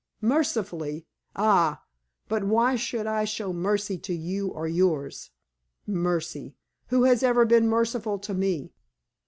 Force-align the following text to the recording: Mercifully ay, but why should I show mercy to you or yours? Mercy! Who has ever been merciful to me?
Mercifully 0.23 1.05
ay, 1.35 1.77
but 2.27 2.43
why 2.43 2.75
should 2.75 3.05
I 3.05 3.23
show 3.23 3.53
mercy 3.53 3.99
to 3.99 4.15
you 4.15 4.47
or 4.47 4.67
yours? 4.67 5.29
Mercy! 5.85 6.55
Who 6.87 7.03
has 7.03 7.21
ever 7.21 7.45
been 7.45 7.67
merciful 7.69 8.17
to 8.17 8.33
me? 8.33 8.73